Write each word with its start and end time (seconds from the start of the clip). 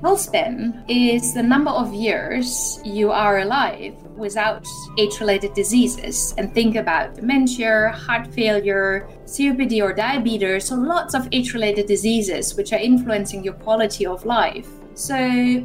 Health 0.00 0.20
span 0.20 0.84
is 0.86 1.34
the 1.34 1.42
number 1.42 1.72
of 1.72 1.92
years 1.92 2.78
you 2.84 3.10
are 3.10 3.40
alive 3.40 3.94
without 4.16 4.64
age 4.96 5.18
related 5.18 5.52
diseases. 5.54 6.34
And 6.38 6.54
think 6.54 6.76
about 6.76 7.16
dementia, 7.16 7.90
heart 7.96 8.32
failure, 8.32 9.08
COPD, 9.24 9.82
or 9.82 9.92
diabetes, 9.92 10.66
so 10.66 10.76
lots 10.76 11.14
of 11.14 11.26
age 11.32 11.52
related 11.52 11.86
diseases 11.86 12.54
which 12.54 12.72
are 12.72 12.78
influencing 12.78 13.42
your 13.42 13.54
quality 13.54 14.06
of 14.06 14.24
life. 14.24 14.68
So, 14.94 15.16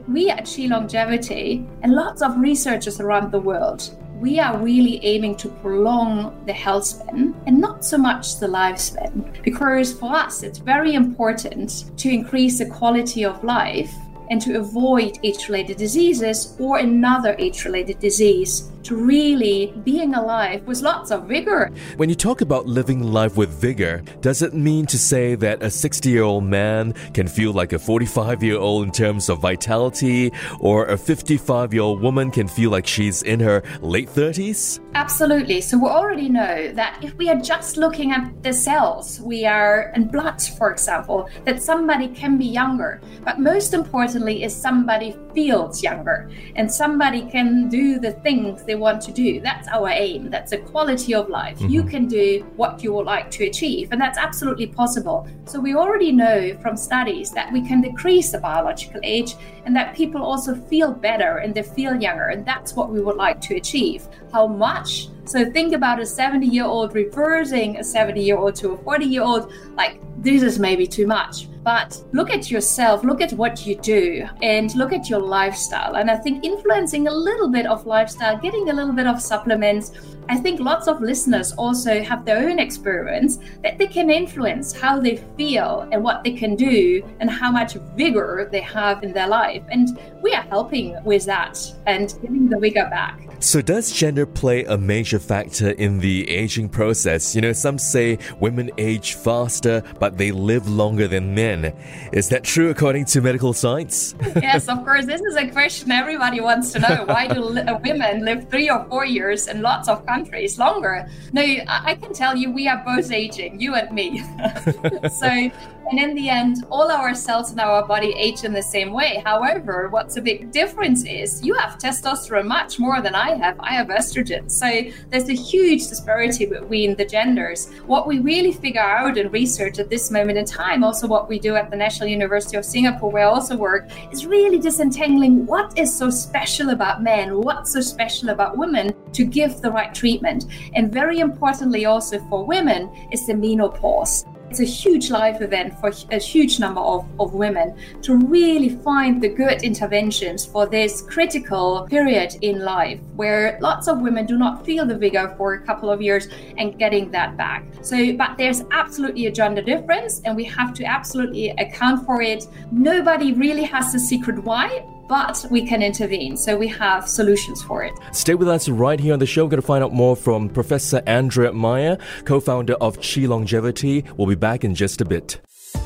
we 0.07 0.31
at 0.31 0.45
Chi 0.45 0.65
Longevity 0.65 1.63
and 1.83 1.93
lots 1.93 2.23
of 2.23 2.39
researchers 2.39 2.99
around 2.99 3.31
the 3.31 3.39
world 3.39 3.95
we 4.19 4.39
are 4.39 4.57
really 4.57 5.03
aiming 5.03 5.35
to 5.37 5.49
prolong 5.49 6.35
the 6.45 6.53
health 6.53 6.85
span 6.85 7.35
and 7.45 7.59
not 7.59 7.83
so 7.83 7.97
much 7.97 8.39
the 8.39 8.47
lifespan. 8.47 9.41
Because 9.43 9.93
for 9.93 10.15
us, 10.15 10.43
it's 10.43 10.59
very 10.59 10.93
important 10.93 11.85
to 11.97 12.09
increase 12.09 12.59
the 12.59 12.65
quality 12.65 13.25
of 13.25 13.43
life 13.43 13.93
and 14.29 14.41
to 14.41 14.57
avoid 14.57 15.19
age 15.23 15.47
related 15.49 15.77
diseases 15.77 16.55
or 16.59 16.77
another 16.79 17.35
age 17.37 17.65
related 17.65 17.99
disease 17.99 18.71
to 18.85 18.95
really 18.95 19.73
being 19.83 20.13
alive 20.13 20.63
with 20.65 20.81
lots 20.81 21.11
of 21.11 21.27
vigor. 21.27 21.71
When 21.97 22.07
you 22.07 22.15
talk 22.15 22.41
about 22.41 22.67
living 22.67 23.01
life 23.01 23.35
with 23.35 23.49
vigor, 23.49 24.03
does 24.21 24.41
it 24.41 24.53
mean 24.53 24.85
to 24.87 24.97
say 24.97 25.35
that 25.35 25.61
a 25.63 25.69
60 25.69 26.09
year 26.09 26.23
old 26.23 26.43
man 26.43 26.93
can 27.13 27.27
feel 27.27 27.51
like 27.51 27.73
a 27.73 27.79
45 27.79 28.43
year 28.43 28.57
old 28.57 28.85
in 28.85 28.91
terms 28.91 29.27
of 29.29 29.39
vitality, 29.39 30.31
or 30.59 30.85
a 30.85 30.97
55 30.97 31.73
year 31.73 31.81
old 31.81 32.01
woman 32.01 32.31
can 32.31 32.47
feel 32.47 32.69
like 32.69 32.85
she's 32.85 33.23
in 33.23 33.39
her 33.39 33.63
late 33.81 34.09
30s? 34.09 34.79
Absolutely. 34.93 35.61
So 35.61 35.77
we 35.77 35.89
already 35.89 36.29
know 36.29 36.71
that 36.73 36.99
if 37.01 37.15
we 37.15 37.29
are 37.29 37.39
just 37.39 37.77
looking 37.77 38.11
at 38.11 38.43
the 38.43 38.53
cells, 38.53 39.19
we 39.19 39.45
are 39.45 39.91
in 39.95 40.07
blood, 40.07 40.41
for 40.57 40.71
example, 40.71 41.27
that 41.43 41.61
somebody 41.61 42.07
can 42.07 42.37
be 42.37 42.45
younger. 42.45 43.01
But 43.23 43.39
most 43.39 43.73
importantly, 43.73 44.43
is 44.43 44.55
somebody 44.55 45.15
feels 45.33 45.83
younger 45.83 46.29
and 46.55 46.71
somebody 46.71 47.23
can 47.29 47.67
do 47.67 47.99
the 47.99 48.11
things 48.11 48.63
they 48.63 48.74
want 48.75 49.01
to 49.03 49.11
do. 49.11 49.39
That's 49.39 49.67
our 49.67 49.89
aim. 49.89 50.29
That's 50.29 50.51
a 50.51 50.57
quality 50.57 51.13
of 51.13 51.29
life. 51.29 51.57
Mm-hmm. 51.57 51.69
You 51.69 51.83
can 51.83 52.07
do 52.07 52.45
what 52.55 52.83
you 52.83 52.93
would 52.93 53.05
like 53.05 53.31
to 53.31 53.45
achieve, 53.45 53.91
and 53.91 53.99
that's 53.99 54.17
absolutely 54.17 54.67
possible. 54.67 55.27
So 55.45 55.59
we 55.59 55.75
already 55.75 56.11
know 56.11 56.57
from 56.61 56.77
studies 56.77 57.31
that 57.31 57.51
we 57.51 57.61
can 57.65 57.81
decrease 57.81 58.31
the 58.31 58.39
biological 58.39 58.99
age 59.03 59.35
and 59.65 59.75
that 59.75 59.95
people 59.95 60.23
also 60.23 60.55
feel 60.55 60.91
better 60.91 61.37
and 61.37 61.53
they 61.53 61.63
feel 61.63 61.95
younger. 61.95 62.27
And 62.27 62.45
that's 62.45 62.75
what 62.75 62.89
we 62.89 63.01
would 63.01 63.17
like 63.17 63.41
to 63.41 63.55
achieve. 63.55 64.07
How 64.31 64.47
much? 64.47 65.09
So 65.25 65.49
think 65.49 65.73
about 65.73 65.99
a 65.99 66.05
70 66.05 66.45
year 66.45 66.65
old 66.65 66.93
reversing 66.93 67.77
a 67.77 67.83
70 67.83 68.21
year 68.21 68.37
old 68.37 68.55
to 68.55 68.71
a 68.71 68.77
40 68.77 69.05
year 69.05 69.23
old. 69.23 69.51
Like, 69.75 69.99
this 70.17 70.43
is 70.43 70.59
maybe 70.59 70.87
too 70.87 71.07
much. 71.07 71.47
But 71.63 71.99
look 72.11 72.29
at 72.29 72.51
yourself, 72.51 73.03
look 73.03 73.21
at 73.21 73.33
what 73.33 73.65
you 73.65 73.75
do, 73.75 74.27
and 74.43 74.73
look 74.75 74.93
at 74.93 75.09
your 75.09 75.19
lifestyle. 75.19 75.95
And 75.95 76.11
I 76.11 76.15
think 76.15 76.45
influencing 76.45 77.07
a 77.07 77.11
little 77.11 77.47
bit 77.47 77.65
of 77.65 77.87
lifestyle, 77.87 78.37
getting 78.37 78.69
a 78.69 78.73
little 78.73 78.93
bit 78.93 79.07
of 79.07 79.19
supplements, 79.19 79.91
I 80.27 80.37
think 80.37 80.59
lots 80.59 80.87
of 80.87 81.01
listeners 81.01 81.53
also 81.53 82.01
have 82.01 82.25
their 82.25 82.49
own 82.49 82.59
experience 82.59 83.37
that 83.63 83.77
they 83.77 83.87
can 83.87 84.09
influence 84.09 84.73
how 84.73 84.99
they 84.99 85.17
feel 85.37 85.87
and 85.91 86.03
what 86.03 86.23
they 86.23 86.33
can 86.33 86.55
do 86.55 87.03
and 87.19 87.29
how 87.29 87.51
much 87.51 87.73
vigor 87.95 88.49
they 88.51 88.61
have 88.61 89.03
in 89.03 89.13
their 89.13 89.27
life. 89.27 89.63
And 89.69 89.99
we 90.21 90.33
are 90.33 90.43
helping 90.43 90.97
with 91.03 91.25
that 91.25 91.59
and 91.85 92.13
giving 92.21 92.49
the 92.49 92.59
vigor 92.59 92.87
back. 92.89 93.19
So, 93.39 93.61
does 93.61 93.91
gender 93.91 94.25
play 94.25 94.63
a 94.63 94.77
major 94.77 95.19
factor 95.19 95.71
in 95.71 95.99
the 95.99 96.27
aging 96.29 96.69
process? 96.69 97.35
You 97.35 97.41
know, 97.41 97.53
some 97.53 97.77
say 97.77 98.17
women 98.39 98.71
age 98.77 99.13
faster, 99.13 99.83
but 99.99 100.17
they 100.17 100.31
live 100.31 100.67
longer 100.67 101.07
than 101.07 101.35
men. 101.35 101.75
Is 102.11 102.29
that 102.29 102.43
true 102.43 102.69
according 102.69 103.05
to 103.05 103.21
medical 103.21 103.53
science? 103.53 104.15
yes, 104.41 104.67
of 104.67 104.83
course. 104.83 105.05
This 105.05 105.21
is 105.21 105.35
a 105.35 105.47
question 105.49 105.91
everybody 105.91 106.39
wants 106.39 106.71
to 106.73 106.79
know. 106.79 107.03
Why 107.05 107.27
do 107.27 107.43
women 107.83 108.25
live 108.25 108.49
three 108.49 108.69
or 108.69 108.85
four 108.85 109.05
years 109.05 109.47
in 109.47 109.61
lots 109.61 109.89
of 109.89 110.05
countries 110.15 110.57
longer? 110.57 111.07
No, 111.33 111.41
I 111.67 111.95
can 111.95 112.13
tell 112.13 112.35
you, 112.35 112.51
we 112.51 112.67
are 112.67 112.81
both 112.85 113.11
aging, 113.11 113.59
you 113.59 113.75
and 113.75 113.91
me. 113.91 114.19
so, 115.19 115.51
and 115.89 115.99
in 115.99 116.15
the 116.15 116.29
end, 116.29 116.65
all 116.69 116.91
our 116.91 117.13
cells 117.13 117.51
in 117.51 117.59
our 117.59 117.85
body 117.85 118.13
age 118.17 118.43
in 118.43 118.53
the 118.53 118.61
same 118.61 118.91
way. 118.91 119.21
However, 119.23 119.87
what's 119.89 120.17
a 120.17 120.21
big 120.21 120.51
difference 120.51 121.05
is 121.05 121.45
you 121.45 121.53
have 121.53 121.77
testosterone 121.77 122.45
much 122.45 122.79
more 122.79 123.01
than 123.01 123.13
I 123.13 123.35
have. 123.35 123.59
I 123.59 123.73
have 123.73 123.87
estrogen. 123.87 124.49
So 124.51 124.67
there's 125.09 125.29
a 125.29 125.33
huge 125.33 125.87
disparity 125.87 126.45
between 126.45 126.95
the 126.95 127.05
genders. 127.05 127.71
What 127.85 128.07
we 128.07 128.19
really 128.19 128.51
figure 128.51 128.81
out 128.81 129.17
in 129.17 129.29
research 129.29 129.79
at 129.79 129.89
this 129.89 130.09
moment 130.09 130.37
in 130.37 130.45
time, 130.45 130.83
also 130.83 131.07
what 131.07 131.29
we 131.29 131.39
do 131.39 131.55
at 131.55 131.69
the 131.69 131.77
National 131.77 132.09
University 132.09 132.57
of 132.57 132.65
Singapore, 132.65 133.11
where 133.11 133.27
I 133.27 133.29
also 133.29 133.55
work, 133.55 133.89
is 134.11 134.25
really 134.25 134.57
disentangling 134.57 135.45
what 135.45 135.77
is 135.77 135.95
so 135.95 136.09
special 136.09 136.69
about 136.69 137.03
men, 137.03 137.41
what's 137.41 137.73
so 137.73 137.81
special 137.81 138.29
about 138.29 138.57
women 138.57 138.93
to 139.13 139.23
give 139.23 139.61
the 139.61 139.71
right 139.71 139.93
treatment. 139.93 140.45
And 140.73 140.91
very 140.91 141.19
importantly, 141.19 141.85
also 141.85 142.19
for 142.27 142.43
women, 142.45 142.89
is 143.11 143.27
the 143.27 143.35
menopause. 143.35 144.25
It's 144.49 144.59
a 144.59 144.65
huge 144.65 145.09
life 145.09 145.41
event 145.41 145.79
for 145.79 145.91
a 146.11 146.19
huge 146.19 146.59
number 146.59 146.79
of, 146.79 147.05
of 147.19 147.33
women 147.33 147.75
to 148.03 148.15
really 148.15 148.69
find 148.69 149.21
the 149.21 149.29
good 149.29 149.63
interventions 149.63 150.45
for 150.45 150.67
this 150.67 151.01
critical 151.01 151.87
period 151.89 152.35
in 152.41 152.59
life 152.59 152.99
where 153.15 153.57
lots 153.59 153.87
of 153.87 153.99
women 153.99 154.25
do 154.25 154.37
not 154.37 154.65
feel 154.65 154.85
the 154.85 154.97
vigor 154.97 155.33
for 155.37 155.55
a 155.55 155.61
couple 155.65 155.89
of 155.89 156.01
years 156.01 156.27
and 156.57 156.77
getting 156.77 157.11
that 157.11 157.35
back. 157.37 157.65
So, 157.81 158.13
but 158.13 158.37
there's 158.37 158.63
absolutely 158.71 159.25
a 159.25 159.31
gender 159.31 159.61
difference 159.61 160.21
and 160.25 160.35
we 160.35 160.43
have 160.45 160.73
to 160.75 160.85
absolutely 160.85 161.49
account 161.49 162.05
for 162.05 162.21
it. 162.21 162.47
Nobody 162.71 163.33
really 163.33 163.63
has 163.63 163.91
the 163.91 163.99
secret 163.99 164.43
why, 164.43 164.85
but 165.07 165.45
we 165.49 165.65
can 165.65 165.81
intervene. 165.81 166.37
So 166.37 166.57
we 166.57 166.67
have 166.67 167.07
solutions 167.07 167.63
for 167.63 167.83
it. 167.83 167.93
Stay 168.11 168.35
with 168.35 168.47
us 168.47 168.69
right 168.69 168.99
here 168.99 169.13
on 169.13 169.19
the 169.19 169.25
show. 169.25 169.45
We're 169.45 169.51
going 169.51 169.61
to 169.61 169.67
find 169.67 169.83
out 169.83 169.93
more 169.93 170.15
from 170.15 170.49
Professor 170.49 171.01
Andrea 171.05 171.51
Maier, 171.51 171.99
co 172.25 172.39
founder 172.39 172.73
of 172.75 172.99
Chi 173.01 173.21
Longevity. 173.21 174.05
We'll 174.17 174.27
be 174.27 174.35
back 174.35 174.63
in 174.63 174.75
just 174.75 175.01
a 175.01 175.05
bit. 175.05 175.39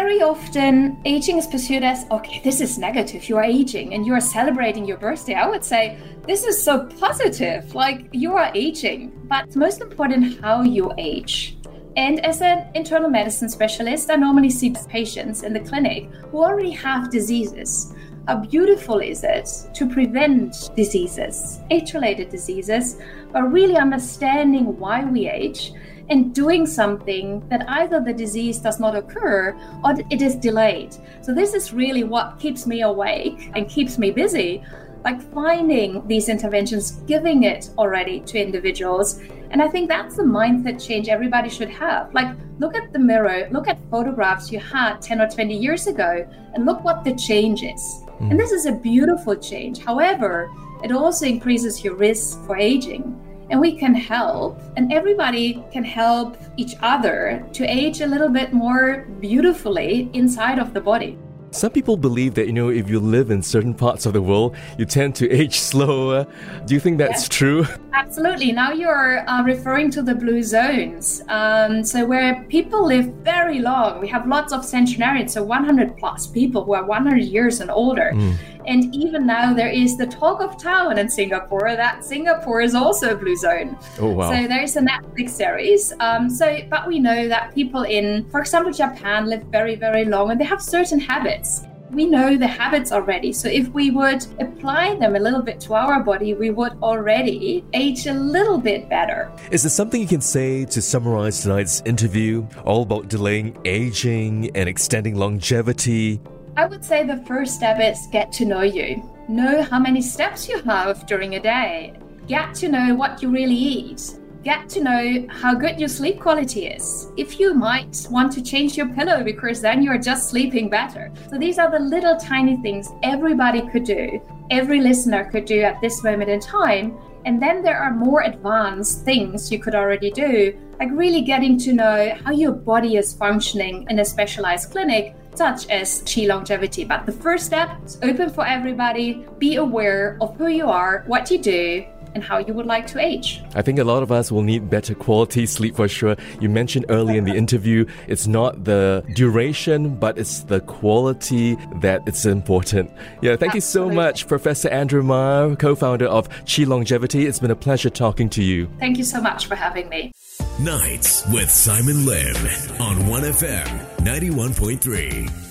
Very 0.01 0.21
often 0.21 0.97
aging 1.05 1.37
is 1.37 1.47
pursued 1.47 1.81
as 1.81 2.05
okay 2.11 2.41
this 2.43 2.59
is 2.59 2.77
negative. 2.77 3.29
You 3.29 3.37
are 3.37 3.45
aging 3.45 3.93
and 3.93 4.05
you 4.05 4.13
are 4.13 4.25
celebrating 4.37 4.83
your 4.83 4.97
birthday. 4.97 5.35
I 5.35 5.47
would 5.47 5.63
say 5.63 5.97
this 6.27 6.43
is 6.43 6.61
so 6.61 6.73
positive. 6.99 7.73
Like 7.73 7.99
you 8.11 8.33
are 8.33 8.51
aging. 8.53 8.99
But 9.29 9.45
it's 9.45 9.55
most 9.55 9.79
important 9.79 10.41
how 10.41 10.63
you 10.63 10.91
age. 10.97 11.57
And 11.95 12.19
as 12.25 12.41
an 12.41 12.67
internal 12.75 13.09
medicine 13.09 13.47
specialist 13.47 14.11
i 14.11 14.17
normally 14.17 14.49
see 14.49 14.75
patients 14.89 15.43
in 15.43 15.53
the 15.53 15.63
clinic 15.69 16.01
who 16.29 16.43
already 16.43 16.71
have 16.71 17.09
diseases. 17.09 17.93
How 18.27 18.37
beautiful 18.53 18.99
is 18.99 19.23
it 19.23 19.47
to 19.77 19.83
prevent 19.97 20.71
diseases 20.75 21.61
age 21.71 21.93
related 21.93 22.27
diseases 22.37 22.97
but 23.31 23.43
really 23.57 23.77
understanding 23.77 24.65
why 24.77 24.97
we 25.05 25.29
age 25.29 25.61
and 26.09 26.33
doing 26.33 26.65
something 26.65 27.47
that 27.49 27.67
either 27.69 27.99
the 27.99 28.13
disease 28.13 28.59
does 28.59 28.79
not 28.79 28.95
occur 28.95 29.57
or 29.83 29.95
it 30.09 30.21
is 30.21 30.35
delayed. 30.35 30.95
So, 31.21 31.33
this 31.33 31.53
is 31.53 31.73
really 31.73 32.03
what 32.03 32.39
keeps 32.39 32.67
me 32.67 32.81
awake 32.81 33.51
and 33.55 33.69
keeps 33.69 33.97
me 33.97 34.11
busy. 34.11 34.63
Like 35.03 35.21
finding 35.33 36.07
these 36.07 36.29
interventions, 36.29 36.91
giving 37.05 37.43
it 37.43 37.69
already 37.77 38.21
to 38.21 38.39
individuals. 38.39 39.21
And 39.51 39.61
I 39.61 39.67
think 39.67 39.87
that's 39.87 40.15
the 40.15 40.23
mindset 40.23 40.83
change 40.83 41.09
everybody 41.09 41.47
should 41.47 41.69
have. 41.69 42.11
Like, 42.11 42.35
look 42.57 42.75
at 42.75 42.91
the 42.91 42.97
mirror, 42.97 43.47
look 43.51 43.67
at 43.67 43.77
photographs 43.91 44.51
you 44.51 44.59
had 44.59 45.01
10 45.01 45.21
or 45.21 45.29
20 45.29 45.55
years 45.55 45.85
ago, 45.85 46.27
and 46.55 46.65
look 46.65 46.83
what 46.83 47.03
the 47.03 47.13
change 47.13 47.61
is. 47.61 48.03
Mm. 48.19 48.31
And 48.31 48.39
this 48.39 48.51
is 48.51 48.65
a 48.65 48.71
beautiful 48.71 49.35
change. 49.35 49.77
However, 49.77 50.49
it 50.83 50.91
also 50.91 51.27
increases 51.27 51.83
your 51.83 51.95
risk 51.95 52.43
for 52.45 52.57
aging 52.57 53.19
and 53.49 53.59
we 53.59 53.77
can 53.77 53.93
help, 53.93 54.59
and 54.75 54.91
everybody 54.91 55.63
can 55.71 55.83
help 55.83 56.37
each 56.57 56.75
other 56.81 57.45
to 57.53 57.65
age 57.65 58.01
a 58.01 58.07
little 58.07 58.29
bit 58.29 58.53
more 58.53 59.05
beautifully 59.19 60.09
inside 60.13 60.59
of 60.59 60.73
the 60.73 60.81
body. 60.81 61.17
Some 61.55 61.71
people 61.71 61.95
believe 61.95 62.33
that, 62.33 62.47
you 62.47 62.51
know, 62.51 62.67
if 62.67 62.89
you 62.89 62.99
live 62.99 63.31
in 63.31 63.41
certain 63.41 63.73
parts 63.73 64.05
of 64.05 64.11
the 64.11 64.21
world, 64.21 64.57
you 64.77 64.83
tend 64.83 65.15
to 65.15 65.31
age 65.41 65.57
slower. 65.57 66.27
Do 66.65 66.73
you 66.73 66.81
think 66.81 66.97
that's 66.97 67.23
yes. 67.23 67.29
true? 67.29 67.65
Absolutely. 67.93 68.51
Now 68.51 68.73
you're 68.73 69.27
uh, 69.29 69.41
referring 69.41 69.89
to 69.91 70.01
the 70.01 70.13
blue 70.13 70.43
zones. 70.43 71.21
Um, 71.29 71.81
so, 71.81 72.05
where 72.05 72.43
people 72.49 72.85
live 72.85 73.05
very 73.23 73.59
long, 73.59 74.01
we 74.01 74.09
have 74.09 74.27
lots 74.27 74.51
of 74.51 74.65
centenarians, 74.65 75.31
so 75.31 75.43
100 75.43 75.95
plus 75.97 76.27
people 76.27 76.65
who 76.65 76.73
are 76.73 76.83
100 76.83 77.23
years 77.23 77.61
and 77.61 77.71
older. 77.71 78.11
Mm. 78.13 78.35
And 78.67 78.95
even 78.95 79.27
now, 79.27 79.53
there 79.53 79.69
is 79.69 79.95
the 79.95 80.07
talk 80.07 80.41
of 80.41 80.61
town 80.61 80.97
in 80.97 81.07
Singapore 81.07 81.75
that 81.75 82.03
Singapore 82.03 82.61
is 82.61 82.73
also 82.73 83.13
a 83.13 83.15
blue 83.15 83.37
zone. 83.37 83.77
Oh, 83.99 84.09
wow. 84.09 84.31
So, 84.31 84.47
there's 84.47 84.75
a 84.75 84.81
Netflix 84.81 85.29
series. 85.29 85.93
Um, 86.01 86.29
so, 86.29 86.59
but 86.69 86.87
we 86.87 86.99
know 86.99 87.29
that 87.29 87.55
people 87.55 87.83
in, 87.83 88.25
for 88.29 88.41
example, 88.41 88.73
Japan 88.73 89.27
live 89.27 89.43
very, 89.43 89.75
very 89.75 90.03
long 90.03 90.31
and 90.31 90.39
they 90.39 90.45
have 90.45 90.61
certain 90.61 90.99
habits 90.99 91.44
we 91.91 92.05
know 92.05 92.37
the 92.37 92.47
habits 92.47 92.91
already. 92.91 93.31
So 93.31 93.47
if 93.47 93.67
we 93.69 93.91
would 93.91 94.25
apply 94.39 94.95
them 94.95 95.15
a 95.15 95.19
little 95.19 95.41
bit 95.41 95.59
to 95.61 95.73
our 95.75 96.03
body, 96.03 96.33
we 96.33 96.49
would 96.49 96.73
already 96.81 97.63
age 97.73 98.07
a 98.07 98.13
little 98.13 98.57
bit 98.57 98.89
better. 98.89 99.31
Is 99.51 99.63
there 99.63 99.69
something 99.69 100.01
you 100.01 100.07
can 100.07 100.21
say 100.21 100.65
to 100.65 100.81
summarize 100.81 101.41
tonight's 101.41 101.81
interview, 101.85 102.45
all 102.65 102.83
about 102.83 103.07
delaying 103.07 103.57
aging 103.65 104.55
and 104.55 104.67
extending 104.67 105.15
longevity? 105.15 106.19
I 106.57 106.65
would 106.65 106.83
say 106.83 107.05
the 107.05 107.23
first 107.25 107.55
step 107.55 107.79
is 107.79 108.07
get 108.11 108.31
to 108.33 108.45
know 108.45 108.61
you. 108.61 109.03
Know 109.27 109.63
how 109.63 109.79
many 109.79 110.01
steps 110.01 110.47
you 110.47 110.61
have 110.63 111.05
during 111.05 111.35
a 111.35 111.39
day. 111.39 111.93
Get 112.27 112.53
to 112.55 112.67
know 112.67 112.95
what 112.95 113.21
you 113.21 113.29
really 113.29 113.55
eat 113.55 114.19
get 114.45 114.69
to 114.69 114.79
know 114.79 115.25
how 115.27 115.55
good 115.55 115.79
your 115.79 115.89
sleep 115.89 116.19
quality 116.19 116.67
is. 116.67 117.11
If 117.17 117.39
you 117.39 117.55
might 117.55 118.05
want 118.11 118.31
to 118.33 118.43
change 118.43 118.77
your 118.77 118.87
pillow 118.89 119.23
because 119.23 119.59
then 119.59 119.81
you're 119.81 119.97
just 119.97 120.29
sleeping 120.29 120.69
better. 120.69 121.11
So 121.31 121.39
these 121.39 121.57
are 121.57 121.71
the 121.71 121.79
little 121.79 122.15
tiny 122.15 122.55
things 122.57 122.91
everybody 123.01 123.67
could 123.69 123.85
do, 123.85 124.21
every 124.51 124.81
listener 124.81 125.23
could 125.31 125.45
do 125.45 125.61
at 125.61 125.81
this 125.81 126.03
moment 126.03 126.29
in 126.29 126.39
time. 126.39 126.95
And 127.25 127.41
then 127.41 127.63
there 127.63 127.79
are 127.79 127.91
more 127.91 128.21
advanced 128.21 129.03
things 129.03 129.51
you 129.51 129.57
could 129.57 129.73
already 129.73 130.11
do, 130.11 130.55
like 130.79 130.89
really 130.91 131.21
getting 131.21 131.57
to 131.61 131.73
know 131.73 132.15
how 132.23 132.31
your 132.31 132.51
body 132.51 132.97
is 132.97 133.13
functioning 133.13 133.87
in 133.89 133.97
a 133.97 134.05
specialized 134.05 134.69
clinic 134.69 135.15
such 135.33 135.67
as 135.69 136.03
Chi 136.03 136.27
Longevity. 136.27 136.85
But 136.85 137.07
the 137.07 137.11
first 137.11 137.47
step 137.47 137.83
is 137.83 137.97
open 138.03 138.29
for 138.29 138.45
everybody. 138.45 139.25
Be 139.39 139.55
aware 139.55 140.17
of 140.21 140.35
who 140.37 140.47
you 140.47 140.67
are, 140.67 141.03
what 141.07 141.31
you 141.31 141.39
do, 141.39 141.85
and 142.15 142.23
how 142.23 142.39
you 142.39 142.53
would 142.53 142.65
like 142.65 142.87
to 142.87 142.99
age. 142.99 143.43
I 143.53 143.61
think 143.61 143.77
a 143.77 143.83
lot 143.83 144.01
of 144.01 144.11
us 144.11 144.31
will 144.31 144.41
need 144.41 144.69
better 144.69 144.95
quality 144.95 145.45
sleep 145.45 145.75
for 145.75 145.87
sure. 145.87 146.15
You 146.39 146.49
mentioned 146.49 146.85
early 146.89 147.17
in 147.17 147.25
the 147.25 147.35
interview, 147.35 147.85
it's 148.07 148.25
not 148.25 148.63
the 148.63 149.03
duration, 149.13 149.95
but 149.95 150.17
it's 150.17 150.39
the 150.39 150.61
quality 150.61 151.55
that 151.81 152.01
it's 152.07 152.25
important. 152.25 152.91
Yeah, 153.21 153.35
thank 153.35 153.53
Absolutely. 153.53 153.57
you 153.57 153.61
so 153.61 153.89
much, 153.89 154.27
Professor 154.27 154.69
Andrew 154.69 155.03
Maier, 155.03 155.59
co 155.59 155.75
founder 155.75 156.07
of 156.07 156.29
Chi 156.45 156.63
Longevity. 156.63 157.25
It's 157.25 157.39
been 157.39 157.51
a 157.51 157.55
pleasure 157.55 157.89
talking 157.89 158.29
to 158.31 158.43
you. 158.43 158.67
Thank 158.79 158.97
you 158.97 159.03
so 159.03 159.21
much 159.21 159.47
for 159.47 159.55
having 159.55 159.89
me. 159.89 160.11
Nights 160.59 161.25
with 161.31 161.51
Simon 161.51 162.05
Lim 162.05 162.35
on 162.79 162.95
1FM 163.09 163.67
91.3. 163.99 165.44